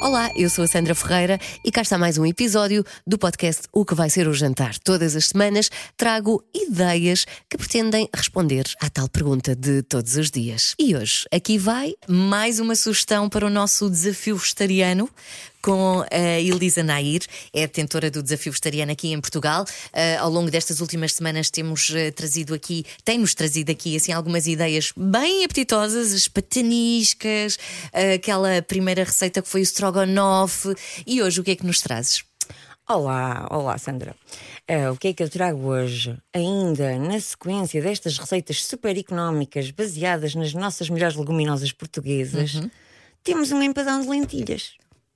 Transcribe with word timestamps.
Olá, 0.00 0.30
eu 0.34 0.48
sou 0.48 0.64
a 0.64 0.66
Sandra 0.66 0.94
Ferreira 0.94 1.38
e 1.62 1.70
cá 1.70 1.82
está 1.82 1.98
mais 1.98 2.16
um 2.16 2.24
episódio 2.24 2.82
do 3.06 3.18
podcast 3.18 3.64
O 3.70 3.84
que 3.84 3.94
vai 3.94 4.08
ser 4.08 4.26
o 4.26 4.32
jantar. 4.32 4.78
Todas 4.78 5.14
as 5.14 5.26
semanas 5.26 5.70
trago 5.98 6.42
ideias 6.54 7.26
que 7.46 7.58
pretendem 7.58 8.08
responder 8.14 8.64
à 8.80 8.88
tal 8.88 9.06
pergunta 9.06 9.54
de 9.54 9.82
todos 9.82 10.16
os 10.16 10.30
dias. 10.30 10.74
E 10.78 10.96
hoje 10.96 11.26
aqui 11.30 11.58
vai 11.58 11.92
mais 12.08 12.60
uma 12.60 12.74
sugestão 12.74 13.28
para 13.28 13.46
o 13.46 13.50
nosso 13.50 13.90
desafio 13.90 14.38
vegetariano 14.38 15.10
com 15.62 16.04
a 16.10 16.40
Elisa 16.40 16.82
Nair, 16.82 17.22
é 17.52 17.60
detentora 17.62 18.10
do 18.10 18.22
desafio 18.22 18.52
vegetariano 18.52 18.92
aqui 18.92 19.12
em 19.12 19.20
Portugal. 19.20 19.64
Uh, 19.64 20.20
ao 20.20 20.30
longo 20.30 20.50
destas 20.50 20.80
últimas 20.80 21.14
semanas 21.14 21.50
temos 21.50 21.90
uh, 21.90 22.12
trazido 22.14 22.54
aqui, 22.54 22.84
tem-nos 23.04 23.34
trazido 23.34 23.70
aqui 23.70 23.96
assim 23.96 24.12
algumas 24.12 24.46
ideias 24.46 24.92
bem 24.96 25.44
apetitosas, 25.44 26.12
as 26.12 26.28
pataniscas, 26.28 27.56
uh, 27.56 28.14
aquela 28.14 28.62
primeira 28.62 29.04
receita 29.04 29.42
que 29.42 29.48
foi 29.48 29.60
o 29.60 29.62
strogonoff. 29.62 30.68
E 31.06 31.22
hoje 31.22 31.40
o 31.40 31.44
que 31.44 31.52
é 31.52 31.56
que 31.56 31.66
nos 31.66 31.80
trazes? 31.80 32.24
Olá, 32.88 33.46
olá 33.50 33.76
Sandra. 33.76 34.16
Uh, 34.70 34.92
o 34.92 34.96
que 34.96 35.08
é 35.08 35.12
que 35.12 35.22
eu 35.22 35.28
trago 35.28 35.66
hoje? 35.66 36.16
Ainda 36.32 36.98
na 36.98 37.20
sequência 37.20 37.82
destas 37.82 38.16
receitas 38.16 38.64
super 38.64 38.96
económicas 38.96 39.70
baseadas 39.70 40.34
nas 40.34 40.54
nossas 40.54 40.88
melhores 40.88 41.14
leguminosas 41.14 41.70
portuguesas, 41.70 42.54
uhum. 42.54 42.70
temos 43.22 43.52
um 43.52 43.62
empadão 43.62 44.00
de 44.00 44.08
lentilhas. 44.08 44.72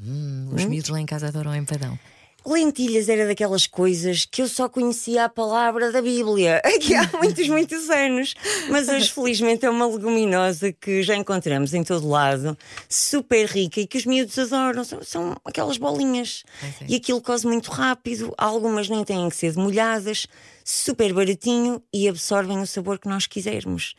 Hum, 0.00 0.50
os 0.52 0.64
hum? 0.64 0.68
miúdos 0.68 0.90
lá 0.90 1.00
em 1.00 1.06
casa 1.06 1.28
adoram 1.28 1.54
empadão. 1.54 1.98
Lentilhas 2.46 3.08
era 3.08 3.26
daquelas 3.26 3.66
coisas 3.66 4.24
que 4.24 4.40
eu 4.40 4.46
só 4.46 4.68
conhecia 4.68 5.24
a 5.24 5.28
palavra 5.28 5.90
da 5.90 6.00
Bíblia 6.00 6.62
aqui 6.64 6.94
há 6.94 7.10
muitos, 7.20 7.48
muitos 7.48 7.90
anos. 7.90 8.34
Mas 8.70 8.88
hoje, 8.88 9.10
felizmente, 9.10 9.66
é 9.66 9.70
uma 9.70 9.84
leguminosa 9.84 10.72
que 10.72 11.02
já 11.02 11.16
encontramos 11.16 11.74
em 11.74 11.82
todo 11.82 12.08
lado, 12.08 12.56
super 12.88 13.46
rica 13.46 13.80
e 13.80 13.86
que 13.86 13.98
os 13.98 14.06
miúdos 14.06 14.38
adoram. 14.38 14.84
São, 14.84 15.02
são 15.02 15.36
aquelas 15.44 15.76
bolinhas. 15.76 16.44
É. 16.62 16.84
E 16.88 16.94
aquilo 16.94 17.20
coze 17.20 17.44
muito 17.44 17.68
rápido, 17.68 18.32
algumas 18.38 18.88
nem 18.88 19.02
têm 19.02 19.28
que 19.28 19.34
ser 19.34 19.52
demolhadas, 19.52 20.28
super 20.64 21.12
baratinho 21.12 21.82
e 21.92 22.08
absorvem 22.08 22.60
o 22.60 22.66
sabor 22.66 23.00
que 23.00 23.08
nós 23.08 23.26
quisermos. 23.26 23.96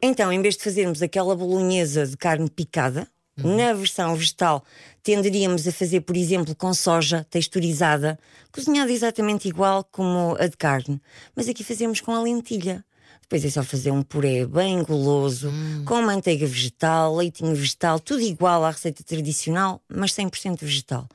Então, 0.00 0.32
em 0.32 0.40
vez 0.40 0.56
de 0.56 0.62
fazermos 0.62 1.02
aquela 1.02 1.34
bolonhesa 1.34 2.06
de 2.06 2.16
carne 2.16 2.48
picada, 2.48 3.08
Uhum. 3.42 3.56
Na 3.56 3.72
versão 3.72 4.14
vegetal, 4.14 4.64
tenderíamos 5.02 5.66
a 5.66 5.72
fazer, 5.72 6.00
por 6.00 6.16
exemplo, 6.16 6.54
com 6.54 6.72
soja 6.74 7.26
texturizada, 7.30 8.18
cozinhada 8.52 8.92
exatamente 8.92 9.48
igual 9.48 9.84
como 9.84 10.36
a 10.38 10.46
de 10.46 10.56
carne, 10.56 11.00
mas 11.34 11.48
aqui 11.48 11.62
fazemos 11.62 12.00
com 12.00 12.12
a 12.12 12.22
lentilha. 12.22 12.84
Depois 13.22 13.44
é 13.44 13.50
só 13.50 13.62
fazer 13.62 13.90
um 13.90 14.02
puré 14.02 14.46
bem 14.46 14.82
goloso, 14.82 15.50
hum. 15.50 15.84
com 15.84 16.00
manteiga 16.00 16.46
vegetal, 16.46 17.14
leitinho 17.14 17.54
vegetal, 17.54 18.00
tudo 18.00 18.22
igual 18.22 18.64
à 18.64 18.70
receita 18.70 19.04
tradicional, 19.04 19.82
mas 19.86 20.12
100% 20.12 20.60
vegetal. 20.62 21.06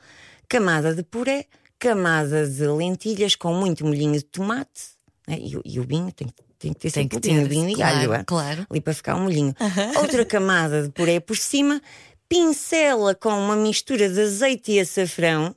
Camada 0.48 0.94
de 0.94 1.02
puré, 1.02 1.48
camada 1.80 2.48
de 2.48 2.68
lentilhas 2.68 3.36
com 3.36 3.54
muito 3.54 3.84
molhinho 3.84 4.14
de 4.14 4.24
tomate 4.24 4.94
né? 5.28 5.38
e, 5.40 5.60
e, 5.66 5.80
o 5.80 5.84
vinho 5.84 6.12
tem, 6.12 6.28
tem 6.60 6.72
que 6.72 6.80
ter 6.80 6.92
tem 6.92 7.04
sempre 7.04 7.20
que 7.20 7.28
ter, 7.28 7.48
vinho 7.48 7.70
e 7.70 7.76
claro, 7.76 8.14
alho, 8.14 8.26
claro. 8.26 8.68
ali 8.70 8.80
para 8.80 8.94
ficar 8.94 9.16
um 9.16 9.24
molhinho. 9.24 9.56
Outra 9.98 10.24
camada 10.24 10.84
de 10.84 10.90
puré 10.90 11.20
por 11.20 11.36
cima 11.36 11.82
pincela 12.28 13.14
com 13.16 13.30
uma 13.30 13.56
mistura 13.56 14.10
de 14.10 14.22
azeite 14.22 14.72
e 14.72 14.80
açafrão, 14.80 15.56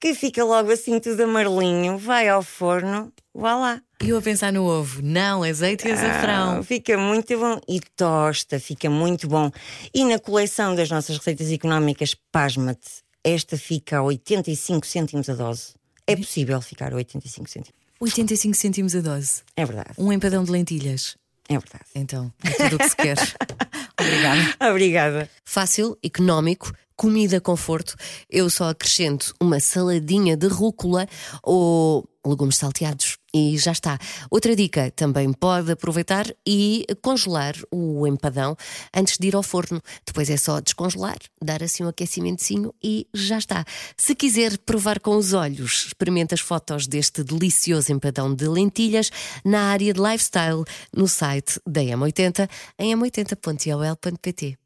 que 0.00 0.14
fica 0.14 0.44
logo 0.44 0.72
assim 0.72 0.98
tudo 0.98 1.22
amarelinho, 1.22 1.96
vai 1.96 2.28
ao 2.28 2.42
forno, 2.42 3.12
vá 3.34 3.54
lá. 3.54 3.82
Eu 4.00 4.18
a 4.18 4.22
pensar 4.22 4.52
no 4.52 4.64
ovo, 4.64 5.00
não, 5.00 5.44
azeite 5.44 5.86
e 5.86 5.92
açafrão. 5.92 6.58
Ah, 6.58 6.62
fica 6.62 6.98
muito 6.98 7.38
bom. 7.38 7.60
E 7.68 7.80
tosta, 7.96 8.58
fica 8.58 8.90
muito 8.90 9.28
bom. 9.28 9.50
E 9.94 10.04
na 10.04 10.18
coleção 10.18 10.74
das 10.74 10.90
nossas 10.90 11.16
receitas 11.18 11.52
económicas, 11.52 12.16
pasma-te, 12.32 13.02
esta 13.22 13.56
fica 13.56 13.98
a 13.98 14.02
85 14.02 14.84
cêntimos 14.84 15.28
a 15.28 15.34
dose. 15.34 15.74
É 16.04 16.16
possível 16.16 16.60
ficar 16.60 16.92
a 16.92 16.96
85 16.96 17.48
cêntimos. 17.48 17.80
85 18.00 18.56
cêntimos 18.56 18.96
a 18.96 19.00
dose. 19.00 19.42
É 19.56 19.64
verdade. 19.64 19.90
Um 19.96 20.12
empadão 20.12 20.42
de 20.42 20.50
lentilhas. 20.50 21.16
É 21.48 21.56
verdade. 21.56 21.84
Então, 21.94 22.32
é 22.42 22.50
tudo 22.50 22.76
o 22.76 22.78
que 22.78 22.88
se 22.88 22.96
quer. 22.96 23.16
Obrigada. 24.02 24.54
Obrigada. 24.70 25.30
Fácil, 25.44 25.96
económico, 26.02 26.72
comida 26.96 27.40
conforto. 27.40 27.94
Eu 28.28 28.48
só 28.50 28.68
acrescento 28.68 29.34
uma 29.40 29.60
saladinha 29.60 30.36
de 30.36 30.46
rúcula 30.46 31.06
ou 31.42 32.08
legumes 32.24 32.56
salteados 32.56 33.18
e 33.34 33.56
já 33.56 33.72
está. 33.72 33.98
Outra 34.30 34.54
dica, 34.54 34.90
também 34.90 35.32
pode 35.32 35.72
aproveitar 35.72 36.26
e 36.46 36.86
congelar 37.00 37.54
o 37.70 38.06
empadão 38.06 38.56
antes 38.94 39.18
de 39.18 39.28
ir 39.28 39.34
ao 39.34 39.42
forno. 39.42 39.80
Depois 40.06 40.28
é 40.28 40.36
só 40.36 40.60
descongelar, 40.60 41.16
dar 41.42 41.62
assim 41.62 41.84
um 41.84 41.88
aquecimentozinho 41.88 42.74
e 42.82 43.06
já 43.14 43.38
está. 43.38 43.64
Se 43.96 44.14
quiser 44.14 44.58
provar 44.58 45.00
com 45.00 45.16
os 45.16 45.32
olhos, 45.32 45.86
experimente 45.86 46.34
as 46.34 46.40
fotos 46.40 46.86
deste 46.86 47.24
delicioso 47.24 47.92
empadão 47.92 48.34
de 48.34 48.46
lentilhas 48.46 49.10
na 49.44 49.70
área 49.70 49.92
de 49.92 50.00
lifestyle 50.00 50.64
no 50.94 51.08
site 51.08 51.60
da 51.66 51.80
M80 51.80 52.48
em 52.78 52.94
m80.ol.pt. 52.94 54.58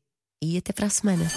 E 0.43 0.59
até 0.59 0.73
para 0.73 0.87
a 0.87 0.91
semana. 0.91 1.31